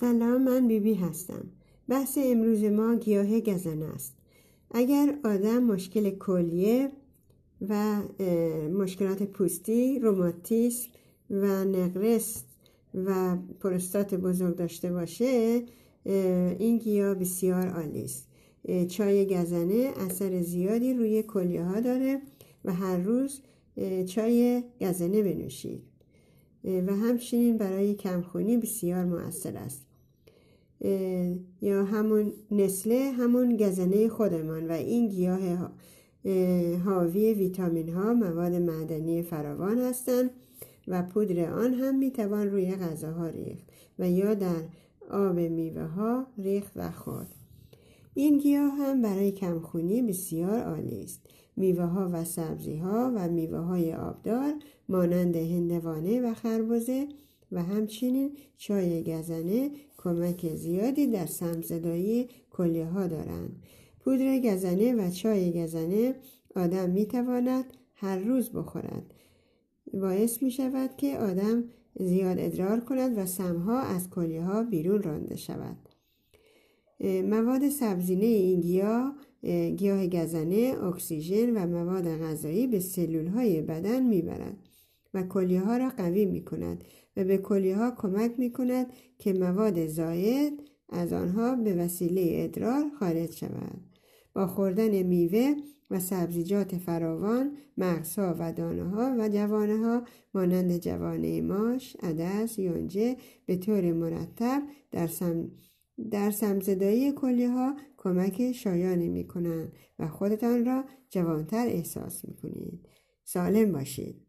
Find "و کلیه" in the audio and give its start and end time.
85.14-85.60